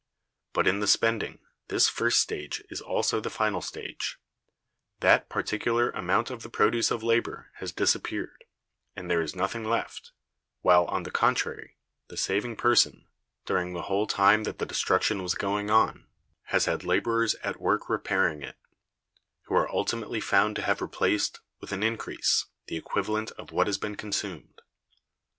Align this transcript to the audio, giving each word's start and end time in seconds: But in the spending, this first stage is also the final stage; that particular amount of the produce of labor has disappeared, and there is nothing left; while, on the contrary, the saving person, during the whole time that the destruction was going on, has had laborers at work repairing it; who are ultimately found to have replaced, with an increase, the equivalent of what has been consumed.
But 0.53 0.65
in 0.67 0.79
the 0.79 0.87
spending, 0.87 1.37
this 1.67 1.87
first 1.87 2.19
stage 2.21 2.63
is 2.71 2.81
also 2.81 3.19
the 3.19 3.29
final 3.29 3.61
stage; 3.61 4.17
that 5.01 5.29
particular 5.29 5.91
amount 5.91 6.31
of 6.31 6.41
the 6.41 6.49
produce 6.49 6.89
of 6.89 7.03
labor 7.03 7.51
has 7.57 7.71
disappeared, 7.71 8.45
and 8.95 9.11
there 9.11 9.21
is 9.21 9.35
nothing 9.35 9.63
left; 9.63 10.11
while, 10.61 10.85
on 10.85 11.03
the 11.03 11.11
contrary, 11.11 11.77
the 12.07 12.17
saving 12.17 12.55
person, 12.55 13.09
during 13.45 13.73
the 13.73 13.83
whole 13.83 14.07
time 14.07 14.43
that 14.45 14.57
the 14.57 14.65
destruction 14.65 15.21
was 15.21 15.35
going 15.35 15.69
on, 15.69 16.07
has 16.45 16.65
had 16.65 16.83
laborers 16.83 17.35
at 17.43 17.61
work 17.61 17.87
repairing 17.87 18.41
it; 18.41 18.57
who 19.43 19.53
are 19.53 19.69
ultimately 19.69 20.19
found 20.19 20.55
to 20.55 20.63
have 20.63 20.81
replaced, 20.81 21.41
with 21.59 21.71
an 21.71 21.83
increase, 21.83 22.47
the 22.65 22.75
equivalent 22.75 23.29
of 23.33 23.51
what 23.51 23.67
has 23.67 23.77
been 23.77 23.93
consumed. 23.95 24.61